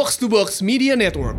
[0.00, 1.36] Box to Box Media Network.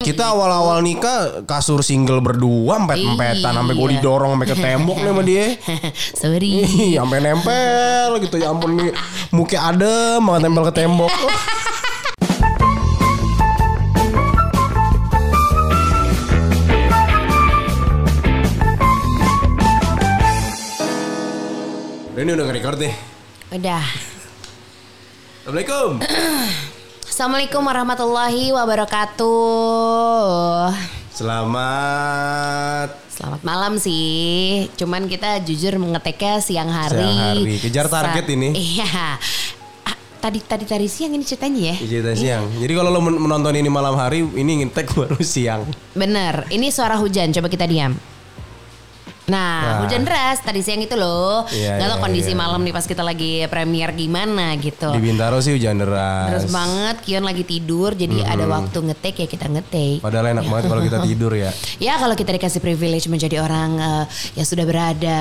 [0.00, 3.94] Kita awal-awal nikah kasur single berdua empet-empetan sampai gue Iya.
[4.00, 5.46] didorong sampai ke tembok nih sama dia.
[6.24, 6.64] Sorry.
[6.64, 8.88] Ih, sampai nempel gitu ya ampun nih
[9.36, 11.12] muka adem banget nempel ke tembok.
[22.16, 22.94] Ini udah nge-record nih.
[23.52, 23.84] Udah.
[25.44, 26.00] Assalamualaikum.
[27.16, 29.32] Assalamualaikum warahmatullahi wabarakatuh.
[31.08, 34.68] Selamat Selamat malam sih.
[34.76, 37.00] Cuman kita jujur ngeteknya siang hari.
[37.00, 37.56] Siang hari.
[37.56, 38.48] Kejar target Sa- ini.
[38.52, 39.16] Iya.
[39.88, 41.76] Ah, Tadi tadi tadi siang ini ceritanya ya.
[41.80, 42.52] Cerita siang.
[42.52, 45.64] Jadi kalau lo men- menonton ini malam hari, ini ngetek baru siang.
[45.96, 46.44] Bener.
[46.52, 47.32] Ini suara hujan.
[47.32, 47.96] Coba kita diam.
[49.26, 49.76] Nah, Nah.
[49.82, 51.42] hujan deras tadi siang itu loh.
[51.50, 52.38] Iya, Gak tau iya, kondisi iya.
[52.38, 54.86] malam nih pas kita lagi premier gimana gitu.
[54.88, 56.30] Di Bintaro sih hujan deras.
[56.30, 59.98] Terus banget Kion lagi tidur jadi ada waktu ngetek ya kita ngetek.
[59.98, 61.50] Padahal enak banget kalau kita tidur ya.
[61.76, 64.04] Ya kalau kita dikasih privilege menjadi orang eh,
[64.34, 65.20] yang sudah berada,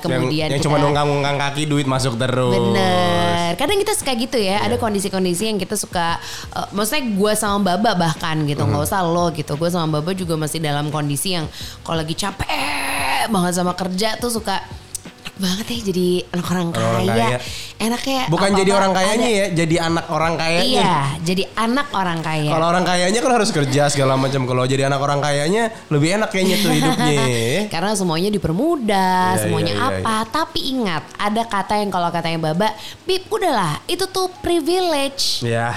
[0.00, 2.56] kemudian yang, yang kita cuma nunggang-nunggang kaki duit masuk terus.
[2.56, 3.52] Bener.
[3.54, 4.64] Kadang kita suka gitu ya.
[4.64, 6.16] Ada kondisi-kondisi yang kita suka.
[6.50, 8.64] eh, maksudnya gue sama Baba bahkan gitu.
[8.64, 9.54] nggak usah lo gitu.
[9.54, 11.44] Gue sama Baba juga masih dalam kondisi yang
[11.84, 12.48] kalau lagi capek
[13.28, 14.56] banget sama kerja tuh suka
[15.22, 16.86] enak banget ya jadi anak orang kaya.
[16.86, 17.38] Orang kaya.
[17.82, 20.66] Enaknya Bukan apa-apa jadi orang kayanya ada- ya, jadi anak orang kayanya.
[20.66, 22.50] Iya, jadi anak orang kaya.
[22.52, 24.42] Kalau orang kayanya kan harus kerja segala macam.
[24.44, 27.26] Kalau jadi anak orang kayanya lebih enak kayaknya tuh hidupnya.
[27.74, 30.14] Karena semuanya dipermudah, Iya, semuanya iya, apa.
[30.30, 32.70] Tapi ingat, ada kata yang kalau katanya Baba,
[33.02, 35.42] Bib udahlah, itu tuh privilege.
[35.42, 35.74] ya.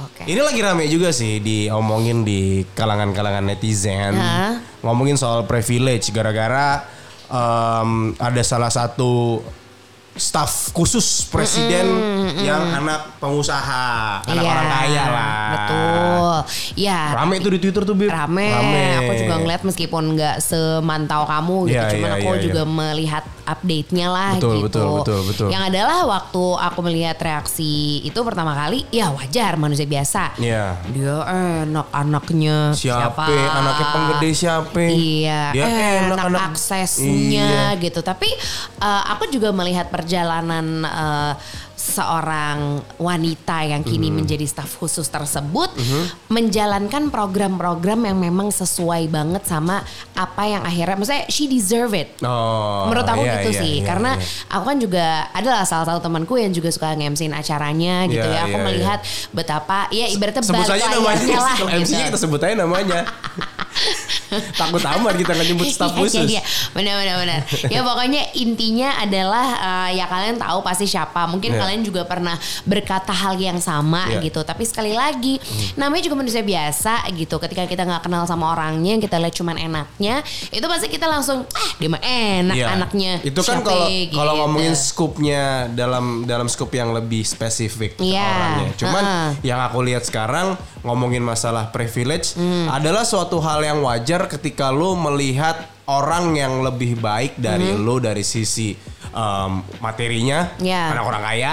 [0.00, 0.22] Oke.
[0.24, 4.16] Ini lagi rame juga sih diomongin di kalangan-kalangan netizen.
[4.16, 4.60] Hah?
[4.80, 6.84] Ngomongin soal privilege gara-gara
[7.28, 9.44] em, ada salah satu
[10.12, 11.86] staf khusus presiden
[12.36, 15.46] yang anak pengusaha, anak Iya, orang kaya lah.
[15.50, 16.34] Betul.
[16.76, 17.00] Ya.
[17.14, 18.10] Rame tuh di Twitter tuh, Bib.
[18.10, 18.50] Rame.
[19.00, 22.70] Aku juga ngeliat meskipun nggak semantau kamu gitu, Iya, cuman iya, aku iya, juga iya.
[22.70, 24.62] melihat update-nya lah Betul, gitu.
[24.66, 25.48] betul, betul, betul.
[25.50, 30.38] Yang adalah waktu aku melihat reaksi itu pertama kali, ya wajar manusia biasa.
[30.38, 30.78] Iya.
[30.90, 31.16] Dia
[31.64, 33.26] enak anaknya Siapa?
[33.26, 34.78] Anaknya penggede siapa?
[34.86, 37.80] Iya, Dia enak, enak, anak- aksesnya Iya.
[37.80, 38.02] gitu.
[38.02, 38.28] Tapi
[38.80, 41.32] eh, aku juga melihat perjalanan eh,
[41.76, 44.16] seorang wanita yang kini Mhm.
[44.18, 45.72] menjadi staf khusus tersebut
[46.28, 49.80] menjalankan program-program yang memang sesuai banget sama
[50.12, 52.20] apa yang akhirnya, maksudnya she deserve it.
[52.20, 54.52] Oh, Menurut aku iya, gitu iya, sih, iya, karena iya.
[54.52, 58.40] aku kan juga adalah salah satu temanku yang juga suka nge-MC-in acaranya gitu Iya, ya.
[58.44, 59.00] Aku iya, melihat
[59.32, 61.36] betapa ya ibaratnya sebut saja namanya.
[61.38, 62.08] lah MC-nya gitu.
[62.12, 63.00] kita sebut aja namanya.
[64.60, 66.26] Takut amat kita nggak nyebut staf Iya, khusus.
[66.26, 66.42] iya, iya.
[66.70, 67.40] benar benar benar.
[67.66, 69.46] ya pokoknya intinya adalah
[69.86, 71.26] eh, ya kalian tahu pasti siapa.
[71.26, 71.60] Mungkin Iya.
[71.60, 74.20] kalian juga pernah berkata hal yang sama Iya.
[74.22, 74.40] gitu.
[74.40, 75.36] Tapi sekali lagi
[75.74, 77.36] namanya juga manusia biasa gitu.
[77.36, 81.70] Ketika kita nggak kenal sama orangnya, kita lihat cuman enaknya, itu pasti kita langsung ah
[81.76, 82.66] dia mah enak Iya.
[82.70, 83.12] anaknya.
[83.20, 84.14] Itu kan kalau gitu.
[84.14, 88.70] kalau ngomongin skupnya dalam dalam skup yang lebih spesifik Iya, orangnya.
[88.76, 89.30] Cuman heeh.
[89.44, 92.66] yang aku lihat sekarang ngomongin masalah privilege Hmm.
[92.66, 97.82] adalah suatu hal yang wajar ketika lo melihat orang yang lebih baik dari Hmm.
[97.82, 98.72] lo dari sisi
[99.10, 100.94] em, materinya, Iya.
[100.94, 101.52] anak orang kaya.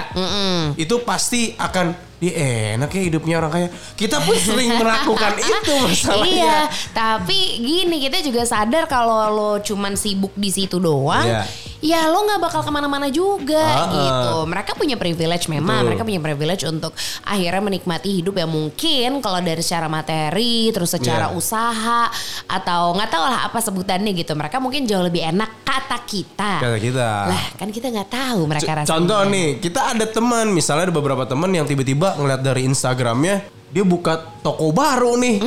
[0.74, 2.32] Itu pasti akan dia
[2.74, 3.68] enak ya hidupnya orang kaya.
[3.94, 6.26] Kita pun sering melakukan itu masalahnya.
[6.28, 6.58] Iya,
[6.92, 11.42] tapi gini kita juga sadar kalau lo cuman sibuk di situ doang, Iya.
[11.78, 13.86] ya lo nggak bakal ke mana-mana juga Ah, ah.
[13.88, 14.36] gitu.
[14.44, 15.86] Mereka punya privilege memang, Betul.
[15.88, 16.92] mereka punya privilege untuk
[17.22, 21.34] akhirnya menikmati hidup yang mungkin kalau dari secara materi, terus secara Iya.
[21.34, 22.02] usaha
[22.46, 24.32] atau nggak tahu lah apa sebutannya gitu.
[24.32, 26.52] Mereka mungkin jauh lebih enak kata kita.
[26.58, 27.08] Kata kita.
[27.26, 28.90] Lah kan kita nggak tahu mereka C- rasanya.
[28.90, 33.36] Contoh nih, kita ada teman, misalnya ada beberapa teman yang tiba-tiba ngeliat dari Instagramnya
[33.68, 35.44] dia buka toko baru nih,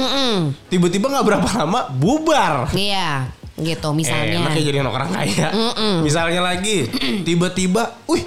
[0.70, 2.70] tiba-tiba nggak berapa lama bubar.
[2.70, 4.46] Iya, gitu misalnya.
[4.46, 5.50] Enaknya jadi anak orang kaya.
[6.06, 6.86] Misalnya lagi,
[7.28, 8.22] tiba-tiba, wih,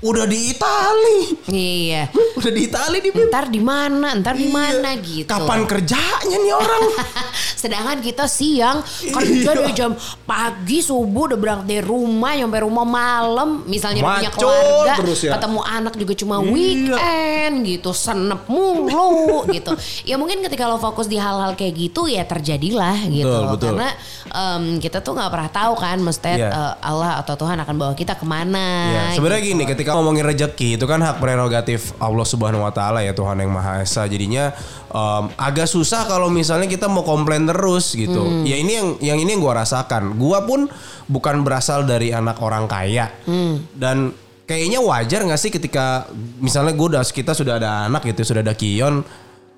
[0.00, 2.02] udah di Itali, Iya.
[2.34, 3.10] udah di Itali di.
[3.10, 4.14] Ntar di mana?
[4.14, 4.54] Ntar di Iya.
[4.54, 5.26] mana gitu.
[5.26, 6.82] Kapan kerjanya nih orang?
[7.62, 9.58] Sedangkan kita siang kerja Iya.
[9.58, 14.46] dari jam pagi subuh udah berangkat dari rumah nyampe rumah malam misalnya udah punya Macul
[14.46, 15.30] keluarga terus ya.
[15.34, 16.46] ketemu anak juga cuma Iya.
[16.48, 19.10] weekend gitu senep mulu
[19.56, 19.72] gitu
[20.04, 23.50] ya mungkin ketika lo fokus di hal-hal kayak gitu ya terjadilah gitu Betul, loh.
[23.52, 23.66] betul.
[23.74, 23.88] karena
[24.28, 26.48] em, kita tuh nggak pernah tahu kan mesti Iya.
[26.48, 29.50] eh, Allah atau Tuhan akan bawa kita ke mana Ya, sebenarnya gitu.
[29.54, 33.54] gini, ketika ngomongin rezeki itu kan hak prerogatif Allah Subhanahu wa taala ya Tuhan yang
[33.54, 34.04] Maha Esa.
[34.04, 34.52] Jadinya
[34.90, 38.26] em, agak susah kalau misalnya kita mau komplain terus gitu.
[38.26, 38.44] Hmm.
[38.44, 40.18] Ya ini yang yang ini yang gua rasakan.
[40.18, 40.66] Gua pun
[41.06, 43.08] bukan berasal dari anak orang kaya.
[43.24, 43.64] Hmm.
[43.72, 44.12] Dan
[44.48, 46.08] kayaknya wajar nggak sih ketika
[46.40, 49.04] misalnya gue udah kita sudah ada anak gitu sudah ada Kion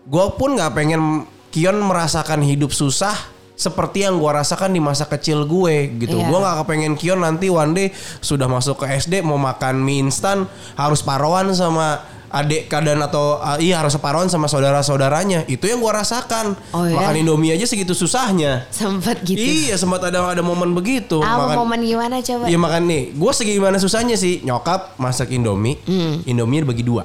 [0.03, 3.15] gue pun nggak pengen Kion merasakan hidup susah
[3.61, 6.27] seperti yang gue rasakan di masa kecil gue gitu Iya.
[6.27, 10.49] gue nggak kepengen Kion nanti one day sudah masuk ke SD mau makan mie instan
[10.75, 15.91] harus paroan sama adik kadan atau uh, iya harus separohan sama saudara-saudaranya itu yang gue
[15.91, 16.95] rasakan Oh, ya?
[16.97, 19.37] makan Indomie aja segitu susahnya Sempet gitu.
[19.37, 21.19] Iya sempat ada ada momen begitu.
[21.19, 22.47] Apa Makan- momen gimana coba?
[22.47, 26.23] Iya makan nih, gue segimana susahnya sih nyokap masak Indomie, Hmm.
[26.25, 27.03] Indomie bagi dua,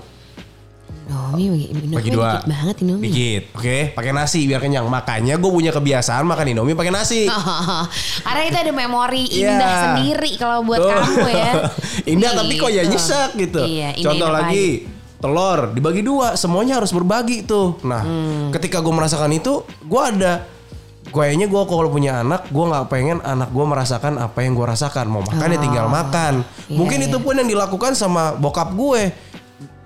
[1.06, 3.04] Indomie bagi Indomie bagi dua, dikit banget Indomie.
[3.06, 4.86] dikit, oke, pakai nasi biar kenyang.
[4.86, 7.22] Makanya gue punya kebiasaan makan Indomie pakai nasi.
[8.25, 9.54] Karena itu ada memori Iya.
[9.54, 10.90] indah sendiri kalau buat Tuh.
[10.90, 11.52] kamu ya.
[12.13, 12.92] Indah tapi kok ya Gitu.
[12.92, 13.62] nyesek gitu.
[13.62, 14.66] Iya, Contoh lagi
[15.16, 17.78] telur dibagi dua, semuanya harus berbagi tuh.
[17.81, 18.50] Nah, Hmm.
[18.52, 20.34] ketika gue merasakan itu, gue ada
[21.06, 25.06] Kayaknya gue kalau punya anak, gue nggak pengen anak gue merasakan apa yang gue rasakan.
[25.06, 26.42] Mau makan ya tinggal makan.
[26.66, 27.07] Iya, Mungkin iya.
[27.07, 29.13] itu pun yang dilakukan sama bokap gue.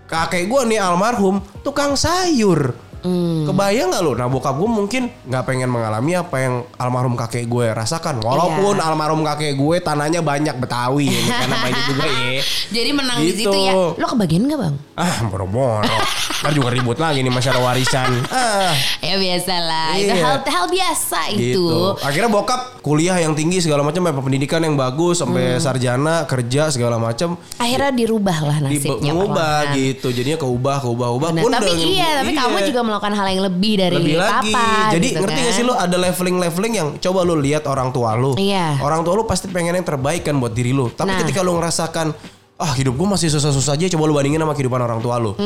[0.10, 2.89] Kakek gue nih almarhum, tukang sayur.
[3.02, 3.46] Hmm.
[3.46, 4.12] Kebayang nggak lo?
[4.12, 8.20] Nah bokap gue mungkin nggak pengen mengalami apa yang almarhum kakek gue rasakan.
[8.20, 8.86] Walaupun Iya.
[8.86, 12.44] almarhum kakek gue tanahnya banyak Betawi, ini kan namanya juga ya.
[12.76, 13.40] Jadi menang di Gitu.
[13.46, 13.74] situ ya.
[13.94, 14.76] Lo kebagian gak bang?
[14.94, 15.88] Ah, boro-boro.
[16.40, 18.12] Ntar juga ribut lagi nih masalah warisan.
[18.30, 19.96] Ah, Ya biasalah.
[19.96, 20.24] Itu Iya.
[20.24, 21.40] hal, hal biasa itu.
[21.56, 21.68] gitu.
[22.00, 25.62] Akhirnya bokap kuliah yang tinggi segala macam, pendidikan yang bagus sampai Hmm.
[25.62, 27.40] sarjana, kerja segala macam.
[27.56, 29.12] Akhirnya dirubah lah Di, nasibnya.
[29.12, 29.66] perlahan.
[29.72, 30.08] gitu.
[30.10, 31.30] Jadinya keubah, keubah, ubah.
[31.32, 32.68] Benar, Pun tapi iya, tapi kamu iya.
[32.68, 34.52] juga melakukan hal yang lebih dari lebih lagi.
[34.52, 34.68] papa.
[34.98, 35.46] Jadi gitu ngerti kan?
[35.46, 38.34] gak sih lo ada leveling-leveling yang coba lo lihat orang tua lo.
[38.36, 38.82] Iya.
[38.82, 40.90] Orang tua lo pasti pengen yang terbaik kan buat diri lo.
[40.90, 41.22] Tapi Nah.
[41.22, 42.12] ketika lo ngerasakan
[42.60, 45.38] ah hidup gue masih susah-susah aja coba lo bandingin sama kehidupan orang tua lo.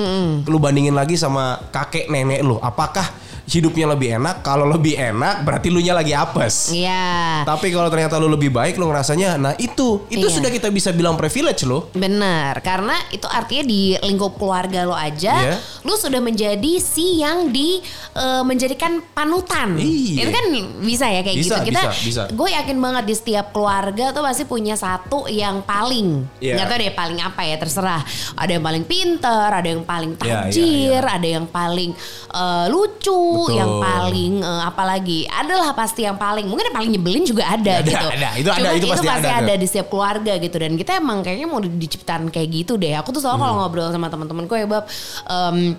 [0.47, 2.57] Lo bandingin lagi sama kakek nenek lo.
[2.57, 3.05] Apakah
[3.43, 4.39] hidupnya lebih enak?
[4.39, 6.71] Kalau lebih enak berarti lu nya lagi apes.
[6.71, 7.43] Iya.
[7.43, 10.35] Tapi kalau ternyata lu lebih baik lu ngerasanya nah itu itu Iya.
[10.39, 11.91] sudah kita bisa bilang privilege lo.
[11.91, 15.55] Benar, karena itu artinya di lingkup keluarga lo aja, Iya.
[15.83, 19.75] lu sudah menjadi si yang di eh, menjadikan panutan.
[19.75, 20.23] Iya.
[20.23, 20.45] Itu kan
[20.79, 21.67] bisa ya kayak Bisa, gitu.
[21.73, 22.21] Kita, bisa, bisa.
[22.29, 26.55] gue yakin banget di setiap keluarga tuh pasti punya satu yang paling, Iya.
[26.55, 28.01] nggak tahu deh paling apa ya terserah.
[28.37, 31.91] Ada yang paling pinter, ada yang paling Iya, iya, tajir, ada yang paling
[32.33, 33.57] eh, lucu, Betul.
[33.57, 37.85] yang paling eh, apalagi, adalah pasti yang paling, mungkin yang paling nyebelin juga ada, Ada,
[37.85, 38.07] gitu.
[38.07, 38.29] ada.
[38.35, 39.59] Itu ada, Cuman itu pasti ada ada tuh.
[39.59, 42.93] di setiap keluarga gitu dan kita emang kayaknya mau diciptakan kayak gitu deh.
[42.95, 43.43] Aku tuh selalu Hmm.
[43.43, 44.85] kalau ngobrol sama teman-temanku ya bab.
[45.25, 45.75] em,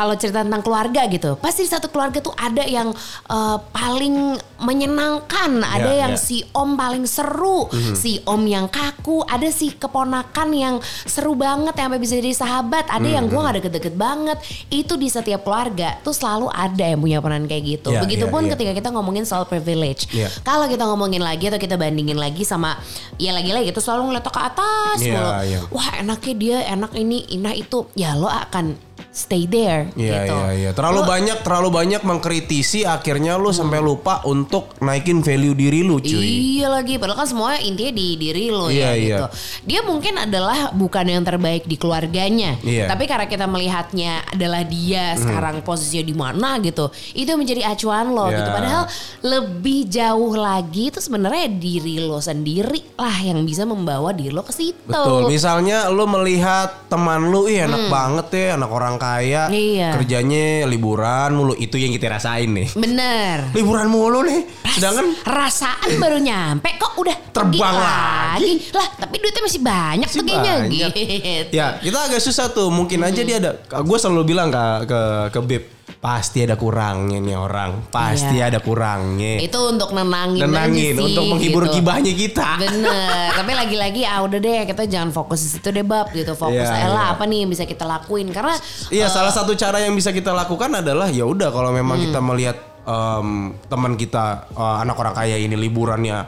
[0.00, 2.88] kalau cerita tentang keluarga gitu, pasti satu keluarga tuh ada yang
[3.28, 6.20] eh, paling menyenangkan, ada Ya, yang ya.
[6.20, 7.92] si om paling seru, Hmm.
[7.92, 10.74] si om yang kaku, ada si keponakan yang
[11.04, 13.32] seru banget yang sampai bisa jadi sahabat, ada yang Hmm.
[13.34, 14.38] gua gak deket-deket banget.
[14.68, 17.90] Itu di setiap keluarga tuh selalu ada yang punya peran kayak gitu.
[17.90, 18.50] Ya, Begitupun ya, ya.
[18.54, 20.06] ketika kita ngomongin soal privilege.
[20.12, 20.30] Ya.
[20.40, 22.78] Kalau kita ngomongin lagi atau kita bandingin lagi sama
[23.16, 25.30] ya lagi-lagi itu selalu ngeliat ke atas mulu.
[25.44, 25.58] iya.
[25.68, 27.88] Wah enaknya dia, enak ini, indah itu.
[27.92, 28.78] Ya lo akan
[29.10, 30.34] stay there Iya gitu.
[30.36, 30.70] iya iya.
[30.70, 35.98] Terlalu Lo- banyak terlalu banyak mengkritisi akhirnya lu sampai lupa untuk naikin value diri lu
[35.98, 36.22] cuy.
[36.56, 39.02] Iya lagi, padahal kan semua intinya di diri lo Iya, ya iya.
[39.02, 39.24] gitu.
[39.66, 42.86] Dia mungkin adalah bukan yang terbaik di keluarganya, Iya.
[42.86, 42.90] Hmm.
[42.90, 48.30] tapi karena kita melihatnya adalah dia sekarang posisinya di mana gitu, itu menjadi acuan lo
[48.30, 48.36] Iya.
[48.36, 48.50] gitu.
[48.52, 48.82] Padahal
[49.20, 54.54] lebih jauh lagi itu sebenarnya diri lo sendiri lah yang bisa membawa diri lo ke
[54.54, 54.86] situ.
[54.86, 55.26] Betul.
[55.26, 59.56] Misalnya lu melihat teman lu, ih enak banget ya, anak orang kaya, Hmm.
[59.56, 59.88] Iya.
[59.96, 62.68] kerjanya liburan mulu, itu yang kita rasain nih.
[62.76, 63.48] Bener.
[63.56, 64.44] Liburan mulu nih.
[64.70, 68.68] Sedangkan Rasaan baru nyampe kok udah Terbang lagi.
[68.70, 71.52] Lah, tapi duitnya masih banyak masih tuh kayaknya gitu.
[71.54, 72.68] Ya, kita agak susah tuh.
[72.68, 73.56] Mungkin aja dia ada.
[73.80, 75.62] Gue selalu bilang ke ke ke Beb,
[76.00, 77.92] pasti ada kurangnya nih orang.
[77.92, 78.48] Pasti Iya.
[78.48, 79.36] ada kurangnya.
[79.36, 81.76] Itu untuk nenangin, Nenangin aja sih, untuk menghibur gitu.
[81.76, 82.48] gibahnya kita.
[82.56, 86.32] Bener, tapi lagi-lagi ah udah deh kita jangan fokus di situ deh bab gitu.
[86.32, 87.12] Fokus Iya, Ella iya.
[87.12, 88.56] apa nih yang bisa kita lakuin karena
[88.88, 92.06] Iya, eh, salah satu cara yang bisa kita lakukan adalah ya udah kalau memang Hmm.
[92.08, 93.28] kita melihat em,
[93.68, 96.24] teman kita eh, anak orang kaya ini liburannya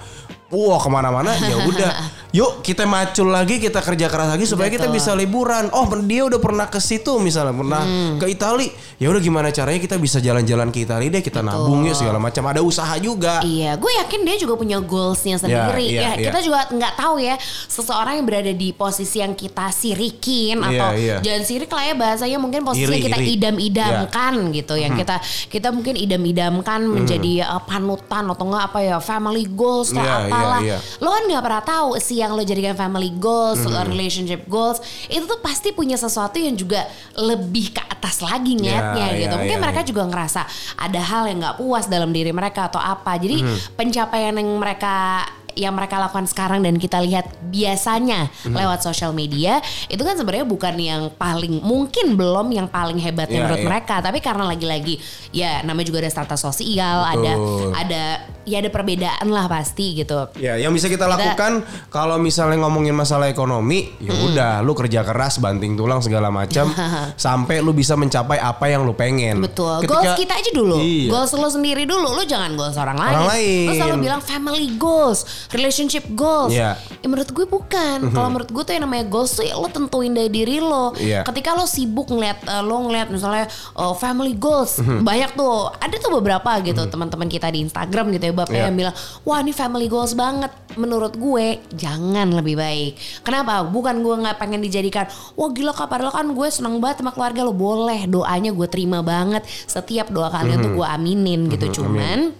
[0.52, 1.90] Wah ke mana-mana ya udah
[2.32, 4.96] yuk kita macul lagi kita kerja keras lagi supaya kita Betul.
[4.96, 8.16] bisa liburan oh dia udah pernah ke situ misalnya pernah Hmm.
[8.16, 11.92] ke Itali ya udah gimana caranya kita bisa jalan-jalan ke Itali deh kita nabung yuk
[11.92, 15.84] segala macam ada usaha juga Iya, gue yakin dia juga punya goalsnya sendiri.
[15.84, 16.26] iya, ya, iya.
[16.26, 17.36] kita juga nggak tahu ya
[17.66, 21.16] seseorang yang berada di posisi yang kita sirikin Iya, atau iya.
[21.20, 23.26] jangan sirik lah ya bahasanya mungkin posisi Iri, kita iri.
[23.26, 23.34] Iya.
[23.36, 25.16] idam-idamkan gitu, yang kita
[25.48, 30.60] kita mungkin idam-idamkan menjadi uh, panutan atau enggak apa ya family goals atau Iya, apalah.
[30.62, 30.98] iya, iya.
[30.98, 33.88] Lo kan nggak pernah tahu si yang lo jadikan family goals, Mm-hmm.
[33.88, 39.18] relationship goals itu tuh pasti punya sesuatu yang juga lebih ke atas lagi ngeliatnya Iya,
[39.18, 39.28] gitu.
[39.28, 39.88] iya, Mungkin iya, mereka iya.
[39.88, 40.40] juga ngerasa
[40.76, 43.14] ada hal yang nggak puas dalam diri mereka atau apa.
[43.14, 43.56] Jadi Hmm.
[43.74, 48.54] pencapaian yang mereka yang mereka lakukan sekarang dan kita lihat biasanya Mhm.
[48.54, 53.44] lewat sosial media itu kan sebenarnya bukan yang paling mungkin belum yang paling hebatnya Iya,
[53.44, 53.68] menurut iya.
[53.68, 54.98] mereka tapi karena lagi-lagi
[55.30, 57.70] ya namanya juga ada strata sosial ada Betul.
[57.72, 58.02] ada
[58.42, 63.26] ya ada perbedaan lah pasti gitu Ya, yang bisa kita lakukan kalau misalnya ngomongin masalah
[63.26, 66.68] ekonomi, ya udah lu kerja keras, banting tulang segala macam
[67.16, 69.38] sampai lu bisa mencapai apa yang lu pengen.
[69.40, 69.80] Betul.
[69.80, 70.76] Ketika- goals kita aja dulu.
[70.78, 71.08] Iya.
[71.08, 72.08] Goals lo sendiri dulu.
[72.10, 73.12] Lo jangan goals orang lain.
[73.12, 73.66] Orang lain.
[73.66, 76.54] Lo selalu bilang family goals, relationship goals.
[76.54, 76.78] Iya.
[76.78, 77.98] Ya, menurut gue bukan.
[78.08, 80.94] Kalau menurut gue tuh yang namanya goals tuh ya lo tentuin dari diri lo.
[80.94, 81.26] Iya.
[81.26, 85.02] Ketika lo sibuk ngeliat eh, lo ngeliat misalnya oh, family goals Mhm.
[85.02, 85.72] banyak tuh.
[85.74, 88.64] Ada tuh beberapa gitu teman-teman kita di Instagram gitu ya bapak Iya.
[88.68, 90.52] yang bilang wah ini family goals banget.
[90.72, 92.96] Menurut gue jangan lebih baik.
[93.20, 93.64] Kenapa?
[93.64, 97.40] Bukan gue nggak pengen dijadikan wah gila kak padahal kan gue seneng banget sama keluarga
[97.42, 102.34] lo boleh doanya gue terima banget setiap doa kalian tuh gue aminin gitu cuman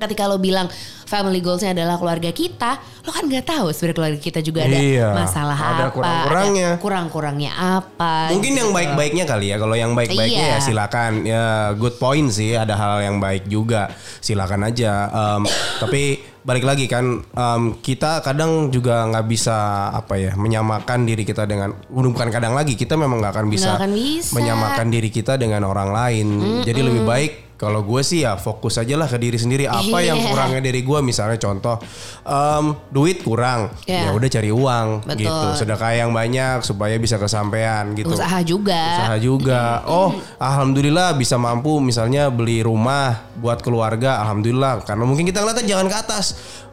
[0.00, 0.66] ketika lo bilang
[1.04, 5.08] family goalsnya adalah keluarga kita lo kan nggak tahu sebenarnya keluarga kita juga ada Iya,
[5.12, 6.68] masalah ada apa kurang-kurangnya.
[6.70, 8.60] ada kurang-kurangnya apa Mungkin gitu.
[8.60, 9.56] yang baik-baiknya kali ya.
[9.56, 10.56] Kalau yang baik-baiknya Iya.
[10.56, 11.12] ya silakan.
[11.22, 12.54] Ya good point sih.
[12.54, 13.90] Ada hal yang baik juga.
[14.18, 14.92] Silakan aja.
[15.08, 15.42] Em,
[15.78, 16.02] tapi
[16.40, 19.56] balik lagi kan em, kita kadang juga nggak bisa
[19.90, 23.80] apa ya menyamakan diri kita dengan bukan kadang lagi kita memang nggak akan bisa, Nggak
[23.80, 24.30] akan bisa.
[24.32, 26.26] menyamakan diri kita dengan orang lain.
[26.62, 29.68] Jadi lebih baik kalau gue sih ya fokus aja lah ke diri sendiri.
[29.68, 30.32] Apa yang Iya.
[30.32, 31.76] kurangnya dari gue misalnya contoh
[32.24, 34.08] em, duit kurang, Iya.
[34.08, 35.20] ya udah cari uang Betul.
[35.20, 35.48] gitu.
[35.60, 39.84] Sedekah yang banyak supaya bisa kesampaian gitu usaha juga usaha juga.
[39.84, 40.08] Oh,
[40.40, 44.24] alhamdulillah bisa mampu misalnya beli rumah buat keluarga.
[44.24, 46.26] Alhamdulillah karena mungkin kita ngeliatnya jangan ke atas.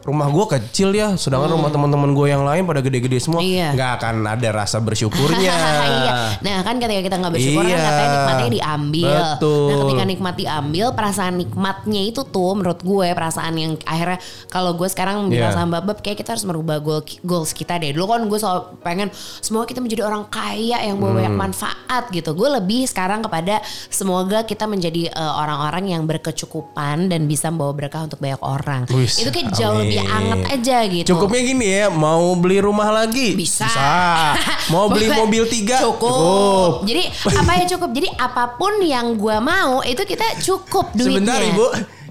[0.08, 3.44] Rumah gue kecil ya, sedangkan rumah teman-teman gue yang lain pada gede-gede semua.
[3.44, 3.48] Hmm.
[3.48, 3.68] Iya.
[3.70, 5.52] nggak akan ada rasa bersyukurnya.
[5.92, 6.12] iya.
[6.40, 7.84] Nah kan ketika kita nggak bersyukur kan Iya.
[7.84, 9.12] katanya nikmatnya diambil.
[9.36, 9.68] Betul.
[9.68, 14.16] Nah ketika nikmat diambil, perasaan nikmatnya itu tuh menurut gue perasaan yang akhirnya
[14.48, 15.60] kalau gue sekarang bilang Iya.
[15.60, 17.92] sama Bab kayak kita harus merubah goal, goals kita deh.
[17.92, 21.42] Dulu kan gue selalu pengen semoga kita menjadi orang kaya yang bawa banyak Hmm.
[21.44, 22.32] manfaat gitu.
[22.32, 28.06] Gue lebih sekarang kepada semoga kita menjadi eh, orang-orang yang berkecukupan dan bisa membawa berkah
[28.06, 28.88] untuk banyak orang.
[28.88, 30.16] Wis, itu kayak jauh lebih amin.
[30.16, 31.08] anget aja gitu.
[31.14, 33.66] Cukupnya gini ya, mau beli rumah lagi Bisa.
[34.72, 36.84] Mau beli mobil tiga cukup.
[36.84, 37.90] Jadi apa ya cukup?
[37.96, 41.08] Jadi apa pun yang gua mau itu kita cukup duitnya.
[41.08, 41.66] Sebentar ibu,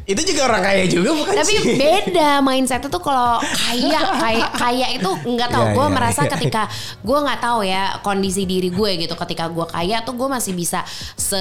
[0.08, 1.76] itu juga orang kaya juga bukan Tapi sih?
[1.76, 5.66] beda mindset itu kalau kaya kaya kaya itu nggak tahu.
[5.68, 6.32] Iya, gue iya, merasa iya.
[6.32, 6.64] ketika
[7.04, 9.20] gue nggak tahu ya kondisi diri gue gitu.
[9.20, 10.88] Ketika gue kaya tuh gue masih bisa
[11.20, 11.36] se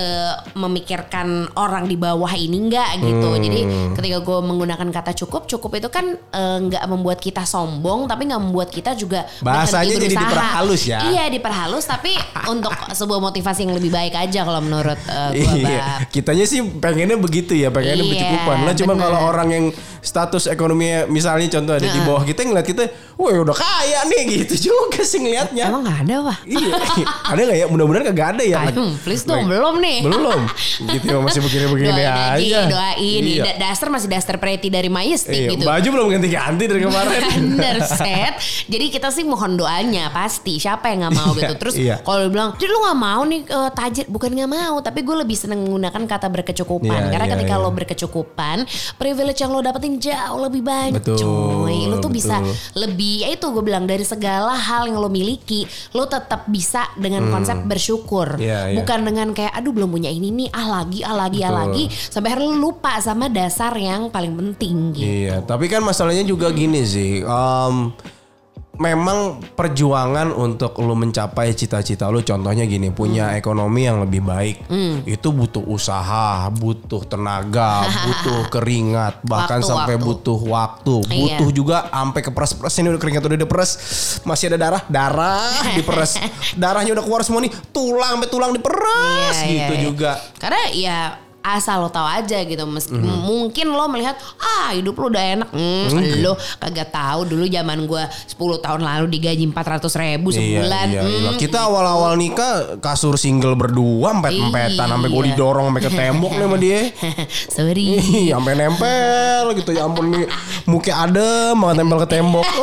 [0.58, 3.28] memikirkan orang di bawah ini nggak gitu.
[3.38, 3.42] Hmm.
[3.46, 3.61] Jadi
[3.94, 8.42] ketika gue menggunakan kata cukup, cukup itu kan eh, nggak membuat kita sombong, tapi nggak
[8.42, 11.06] membuat kita juga Bahasanya jadi diperhalus ya.
[11.06, 12.18] Iya diperhalus, tapi
[12.50, 15.54] untuk sebuah motivasi yang lebih baik aja kalau menurut eh, gue.
[15.70, 18.55] Iya, kitanya sih pengennya begitu ya, pengennya Iya, bercukupan.
[18.62, 19.02] Lah cuma bener.
[19.02, 19.64] kalau orang yang
[20.00, 22.84] status ekonominya misalnya contoh ada di bawah kita ngeliat kita,
[23.18, 25.66] wah udah kaya nih gitu juga sih ngelihatnya.
[25.66, 26.38] Emang nggak ada wah?
[26.46, 26.75] Iya,
[27.26, 27.66] ada nggak ya?
[27.66, 28.58] Mudah-mudahan kagak ada ya.
[28.70, 29.98] Aduh, please dong, belum nih.
[30.06, 30.40] Belum.
[30.86, 32.36] Gitu ya, masih begini-begini aja.
[32.36, 33.22] aja, doain.
[33.25, 33.42] Iya.
[33.42, 35.64] Da- Daster masih daster pretty dari Majestic Iya, gitu.
[35.64, 37.20] Baju belum ganti-ganti dari kemarin.
[37.26, 38.34] Under set.
[38.68, 40.60] Jadi kita sih mohon doanya pasti.
[40.60, 41.54] Siapa yang nggak mau Iya, gitu.
[41.58, 41.96] Terus iya.
[42.00, 45.34] kalau bilang, jadi lu nggak mau nih eh, tajir, bukan nggak mau, tapi gue lebih
[45.34, 47.00] seneng menggunakan kata berkecukupan.
[47.08, 47.62] Iya, Karena iya, ketika iya.
[47.64, 48.46] lo berkecukupan,
[48.97, 51.03] privilege yang lo dapetin jauh lebih banyak.
[51.03, 52.55] Betul, Coy, lo tuh bisa betul.
[52.87, 55.65] lebih, ya itu gue bilang dari segala hal yang lo miliki,
[55.97, 58.38] lo tetap bisa dengan konsep bersyukur.
[58.38, 58.45] Hmm.
[58.45, 58.76] Iya, iya.
[58.79, 61.61] Bukan dengan kayak, aduh belum punya ini nih, ah lagi, ah lagi, ah Betul.
[61.62, 65.07] lagi, sampai akhirnya lo lupa sama dasar yang paling penting gitu.
[65.07, 67.25] Iya, tapi kan masalahnya juga gini sih.
[67.26, 67.75] em,
[68.76, 69.18] memang
[69.52, 73.38] perjuangan untuk lu mencapai cita-cita lu contohnya gini punya Hmm.
[73.38, 74.56] ekonomi yang lebih baik
[75.04, 80.06] itu butuh usaha butuh tenaga butuh keringat bahkan Waktu, sampai waktu.
[80.06, 80.95] butuh waktu.
[81.06, 81.16] Iya.
[81.16, 83.71] butuh juga sampai ke peres ini udah keringat udah diperes.
[84.23, 84.83] Masih ada darah?
[84.87, 86.21] Darah diperes.
[86.54, 87.52] Darahnya udah keluar semua nih.
[87.71, 89.37] Tulang sampai tulang diperes.
[89.42, 89.85] Iya, gitu iya, iya.
[89.85, 90.12] juga.
[90.37, 90.99] Karena ya
[91.49, 93.23] asal lo tahu aja gitu Meski, Mhm.
[93.23, 95.87] mungkin lo melihat ah hidup lo udah enak hmm,
[96.19, 101.03] lo kagak tahu dulu zaman gua 10 tahun lalu digaji 400 ribu sebulan Iya, iya,
[101.03, 101.31] iya.
[101.31, 105.29] Hmm, Kita awal-awal nikah kasur single berdua empet-empetan sampai gue Iya.
[105.33, 106.81] didorong sampai ke tembok nih sama dia.
[107.55, 110.26] sorry Ih, sampai nempel gitu ya ampun nih
[110.65, 112.47] muka adem banget nempel ke tembok.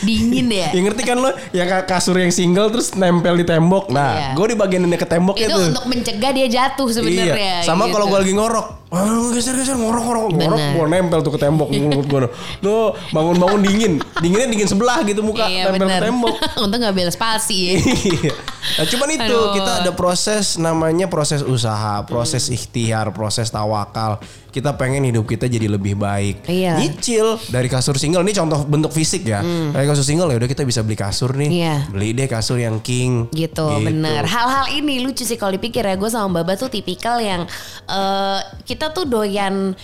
[0.00, 3.88] dingin ya ya ngerti kan lo yang ka- kasur yang single terus nempel di tembok.
[3.88, 4.28] Nah, Iya.
[4.34, 5.60] gue di bagian ini ke tembok itu itu.
[5.70, 7.56] untuk mencegah dia jatuh sebenarnya Iya.
[7.62, 7.94] Sama gitu.
[7.94, 8.66] kalau gue lagi ngorok.
[8.86, 10.72] Ah, geser-geser ngorok-ngorok ngorok Bener.
[10.72, 12.30] gua nempel tuh ke tembok mulut gua.
[12.60, 13.92] Tuh bangun-bangun dingin.
[14.16, 16.02] Dinginnya dingin sebelah gitu muka Iya tempel ke bener.
[16.06, 16.34] tembok.
[16.62, 17.72] Untung gak bela spasi ya.
[17.76, 18.32] Iya.
[18.78, 19.52] nah, cuman itu Aduh.
[19.52, 24.22] kita ada proses namanya proses usaha, proses ikhtiar, proses tawakal.
[24.48, 26.46] Kita pengen hidup kita jadi lebih baik.
[26.46, 26.78] Iya.
[26.78, 29.42] Nyicil dari kasur single ini contoh bentuk fisik ya.
[29.86, 31.46] Dari kasur single ya udah kita bisa beli kasur nih.
[31.62, 31.76] Iya.
[31.94, 33.30] Beli deh kasur yang king.
[33.30, 34.26] Gitu, bener.
[34.26, 35.94] Hal-hal ini lucu sih kalau dipikir ya.
[35.94, 37.46] Gue sama Baba tuh tipikal yang
[37.86, 39.78] eh, kita tuh doyan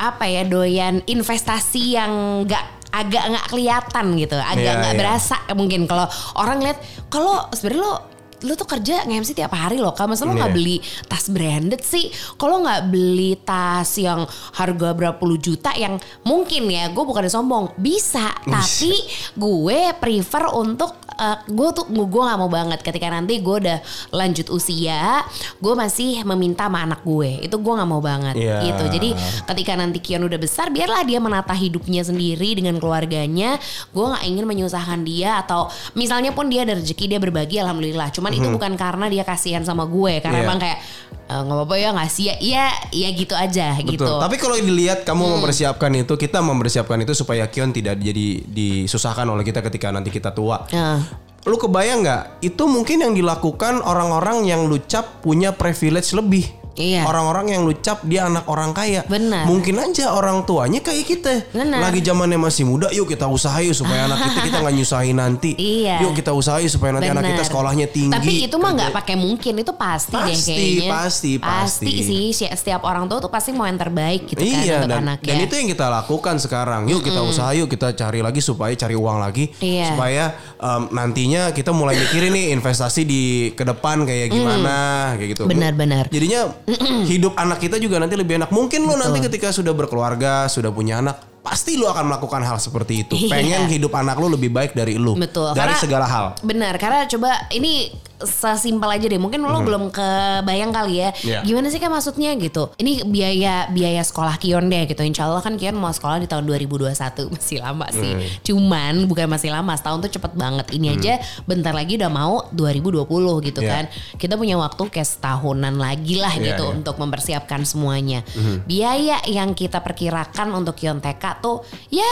[0.00, 5.00] apa ya, doyan investasi yang nggak agak nggak kelihatan gitu, agak Iya, nggak iya.
[5.00, 6.80] berasa mungkin kalau orang lihat
[7.12, 8.11] kalau sebenarnya lo
[8.42, 10.56] lu tuh kerja nge-MC tiap hari loh kan masa lo nggak Iya.
[10.56, 12.06] beli tas branded sih?
[12.34, 17.72] Kalau nggak beli tas yang harga berapa puluh juta yang mungkin ya gue bukan sombong.
[17.76, 18.92] Bisa tapi
[19.32, 23.78] gue prefer untuk eh, gue tuh gue nggak mau banget ketika nanti gue udah
[24.10, 25.22] lanjut usia
[25.56, 28.58] gue masih meminta sama anak gue itu gue nggak mau banget Iya.
[28.64, 29.10] gitu jadi
[29.46, 33.56] ketika nanti Kion udah besar biarlah dia menata hidupnya sendiri dengan keluarganya
[33.88, 38.32] gue nggak ingin menyusahkan dia atau misalnya pun dia ada rezeki dia berbagi alhamdulillah cuman
[38.32, 40.38] itu bukan karena dia kasihan sama gue karena Mhm.
[40.38, 40.48] Iya.
[40.48, 43.96] emang kayak "Eh, nggak apa-apa ya ngasih ya ya ya gitu aja Betul.
[43.96, 45.32] gitu Tapi kalau dilihat kamu Hmm.
[45.40, 50.36] mempersiapkan itu, kita mempersiapkan itu supaya Kion tidak jadi disusahkan oleh kita ketika nanti kita
[50.36, 50.68] tua.
[50.68, 51.00] Nah,
[51.42, 52.22] Lu kebayang nggak?
[52.38, 56.46] Itu mungkin yang dilakukan orang-orang yang lu cap punya privilege lebih.
[56.74, 57.04] Iya.
[57.04, 59.04] Orang-orang yang lu cap dia anak orang kaya.
[59.04, 59.44] Benar.
[59.44, 61.32] Mungkin aja orang tuanya kayak kita.
[61.50, 61.78] Benar.
[61.82, 65.50] Lagi zamannya masih muda, yuk kita usaha yuk supaya anak kita kita nggak nyusahin nanti.
[65.52, 66.00] Iya.
[66.00, 67.32] Yuk kita usahain supaya nanti anak Bener.
[67.34, 68.12] kita sekolahnya tinggi.
[68.12, 70.88] Tapi itu mah nggak Kerja- pakai mungkin itu pasti, deh Pasti, kayaknya.
[70.88, 71.86] pasti, pasti.
[71.98, 75.02] sih si- setiap orang tua tuh pasti mau yang terbaik gitu kan iya untuk dan,
[75.02, 75.28] anaknya.
[75.28, 76.82] dan itu yang kita lakukan sekarang.
[76.86, 79.92] Yuk kita usaha yuk kita cari lagi supaya cari uang lagi Iya.
[79.92, 80.24] supaya
[80.56, 84.76] em, nantinya kita mulai mikirin nih investasi di ke depan kayak gimana
[85.14, 85.42] kayak gitu.
[85.44, 86.08] Benar-benar.
[86.08, 86.61] Jadinya
[87.10, 88.50] hidup anak kita juga nanti lebih enak.
[88.54, 93.02] Mungkin lo nanti ketika sudah berkeluarga, sudah punya anak, pasti lo akan melakukan hal seperti
[93.06, 93.14] itu.
[93.18, 93.34] Iya.
[93.34, 95.18] Pengen hidup anak lo lebih baik dari lo.
[95.18, 95.52] Betul.
[95.52, 96.26] Dari karena- segala hal.
[96.40, 97.90] Benar, karena coba ini
[98.24, 99.20] sesimpel aja deh.
[99.20, 101.10] Mungkin lo belum kebayang kali ya.
[101.12, 101.22] Hmm.
[101.22, 101.38] Iya.
[101.44, 102.72] Gimana sih kan maksudnya gitu.
[102.78, 105.02] Ini biaya biaya sekolah Kion deh gitu.
[105.02, 106.92] Insya Allah kan Kion mau sekolah di tahun 2021.
[107.34, 108.12] Masih lama sih.
[108.12, 108.28] Hmm.
[108.42, 109.72] Cuman bukan masih lama.
[109.76, 110.66] Setahun tuh cepet banget.
[110.74, 111.12] Ini aja
[111.44, 113.70] bentar lagi udah mau 2020 gitu Iya.
[113.70, 113.84] kan.
[114.18, 116.74] Kita punya waktu kayak setahunan lagi lah Iya, gitu iya.
[116.74, 118.24] untuk mempersiapkan semuanya.
[118.34, 118.64] Hmm.
[118.66, 122.08] Biaya yang kita perkirakan untuk Kion TK tuh ya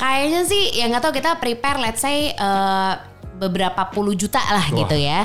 [0.00, 2.92] Kayaknya sih ya nggak tahu kita prepare let's say eh,
[3.40, 4.78] beberapa puluh juta lah Wah.
[4.84, 5.24] gitu ya.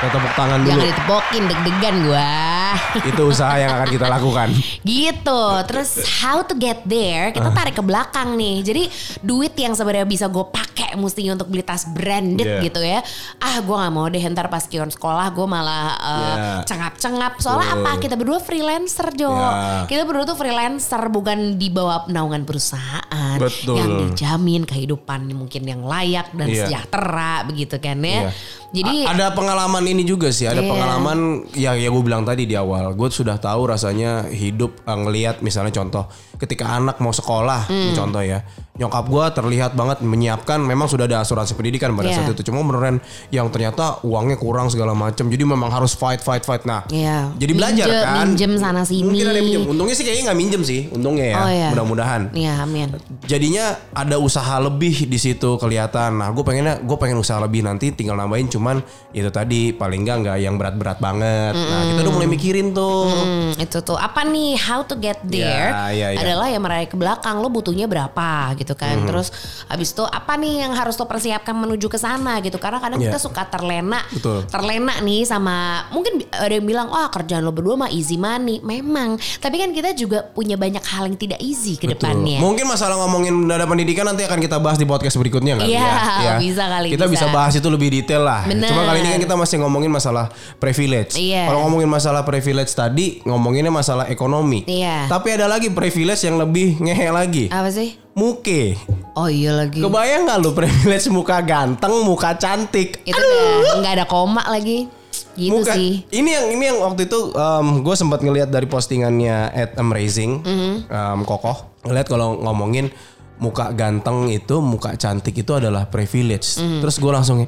[0.00, 0.68] Kita tepuk tangan dulu.
[0.72, 2.55] jangan ditepokin deg-degan gua.
[3.10, 4.48] Itu usaha yang akan kita lakukan.
[4.82, 5.42] gitu.
[5.66, 7.30] Terus how to get there?
[7.30, 7.54] Kita Ah.
[7.54, 8.62] tarik ke belakang nih.
[8.62, 8.82] Jadi
[9.20, 12.62] duit yang sebenarnya bisa gue pakai mestinya untuk beli tas branded Yeah.
[12.62, 13.00] gitu ya.
[13.38, 16.60] Ah, gue nggak mau deh ntar pas kion sekolah gue malah eh, Yeah.
[16.64, 17.32] cengap-cengap.
[17.38, 17.82] Soalnya Betul.
[17.82, 17.90] apa?
[17.98, 19.30] Kita berdua freelancer Jo.
[19.30, 19.84] Yeah.
[19.86, 23.76] Kita berdua tuh freelancer bukan di bawah naungan perusahaan Betul.
[23.76, 26.66] yang dijamin kehidupan mungkin yang layak dan Iya.
[26.66, 28.28] sejahtera begitu kan ya.
[28.28, 28.30] Iya.
[28.68, 30.66] Jadi A- ada pengalaman ini juga sih, ada Iya.
[30.66, 31.18] pengalaman
[31.52, 35.70] ya ya gue bilang tadi di awal, gue sudah tahu rasanya hidup eh, ngelihat misalnya
[35.70, 36.04] contoh
[36.36, 37.94] ketika anak mau sekolah, Hmm.
[37.94, 38.42] contoh ya,
[38.76, 42.16] nyokap gue terlihat banget menyiapkan, memang sudah ada asuransi pendidikan pada Iya.
[42.20, 46.42] saat itu, cuma beneran yang ternyata uangnya kurang segala macam, jadi memang harus fight fight
[46.42, 46.62] fight.
[46.62, 47.32] Nah, Iya.
[47.34, 49.04] jadi belajar Minjem- kan, minjem sana sini.
[49.04, 51.68] Mungkin ada minjem, untungnya sih kayaknya nggak minjem sih, untungnya ya, Oh, iya.
[51.70, 52.88] mudah-mudahan Iya, amin.
[53.24, 56.16] jadinya ada usaha lebih di situ kelihatan.
[56.16, 60.16] Nah, gue pengennya gue pengen usaha lebih nanti tinggal nambahin cuman itu tadi paling enggak
[60.22, 61.52] nggak yang berat-berat banget.
[61.52, 63.08] Nah, kita udah mulai mikirin tuh.
[63.08, 66.18] Hmm, itu tuh apa nih how to get there Ya, ya, ya.
[66.20, 69.06] adalah yang meraih ke belakang lo butuhnya berapa gitu kan Mhm.
[69.06, 69.28] terus
[69.66, 73.12] habis itu apa nih yang harus lo persiapkan menuju ke sana gitu karena kadang Ya.
[73.12, 74.42] kita suka terlena Betul.
[74.46, 75.56] terlena nih sama
[75.90, 79.92] mungkin ada yang bilang wah kerjaan lo berdua mah easy money memang tapi kan kita
[79.92, 82.00] juga punya banyak hal yang tidak easy ke Betul.
[82.00, 85.92] depannya Mungkin masalah ngomongin dana pendidikan nanti akan kita bahas di podcast berikutnya kali Iya,
[86.18, 86.34] ya.
[86.38, 87.26] bisa kali, Kita bisa.
[87.26, 87.34] bisa.
[87.34, 88.46] bahas itu lebih detail lah.
[88.46, 88.70] Bener.
[88.70, 91.16] Cuma kali ini kan kita masih ngomongin masalah privilege.
[91.16, 91.44] Iya.
[91.44, 94.62] Kalau ngomongin masalah privilege tadi, ngomonginnya masalah ekonomi.
[94.64, 95.04] Iya.
[95.06, 97.44] Tapi ada lagi privilege yang lebih ngehe lagi.
[97.48, 98.80] apa sih Muke.
[99.12, 103.04] oh iya lagi Kebayang nggak lu privilege muka ganteng, muka cantik?
[103.04, 104.88] itu udah nggak ada koma lagi
[105.36, 107.36] gitu Muka- sih Ini yang ini yang waktu itu
[107.78, 110.72] gue sempat ngelihat dari postingannya at Amazing, Mhm.
[110.86, 112.88] em, kokoh ngeliat kalau ngomongin
[113.36, 116.56] muka ganteng itu, muka cantik itu adalah privilege.
[116.56, 116.80] Mhm.
[116.80, 117.44] Terus gue langsung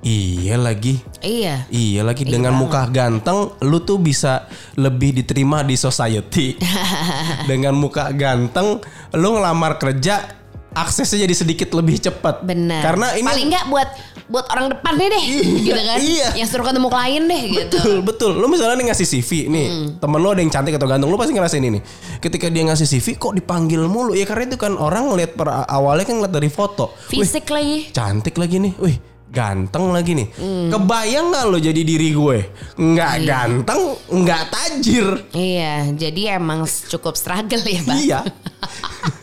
[0.00, 1.00] iya lagi.
[1.18, 6.54] iya Iya lagi dengan muka ganteng lu tuh bisa lebih diterima di society.
[7.50, 8.78] dengan muka ganteng
[9.12, 10.38] lu ngelamar kerja
[10.70, 12.42] aksesnya jadi sedikit lebih cepat.
[12.42, 12.78] Bener.
[12.78, 13.88] Karena ini paling nggak buat
[14.28, 15.24] buat orang depannya deh,
[15.64, 15.96] gitu kan?
[15.98, 16.36] iya.
[16.36, 17.76] Yang suruh ketemu klien deh, gitu.
[17.80, 18.32] Betul, betul.
[18.36, 19.88] Lu misalnya nih ngasih CV nih, Hmm.
[19.96, 21.80] temen lu ada yang cantik atau ganteng, lu pasti ngerasain ini.
[22.20, 24.12] Ketika dia ngasih CV kok dipanggil mulu?
[24.12, 26.92] Ya karena itu kan orang ngeliat per awalnya kan ngeliat dari foto.
[27.08, 27.88] Wih, Fisik lagi.
[27.88, 28.76] cantik lagi nih.
[28.76, 30.28] Wih, ganteng lagi nih.
[30.36, 30.68] Hmm.
[30.72, 32.38] Kebayang nggak lo jadi diri gue?
[32.80, 35.06] Nggak ganteng, nggak tajir.
[35.36, 37.98] Iya, jadi emang cukup struggle ya, Bang.
[38.00, 38.20] Iya.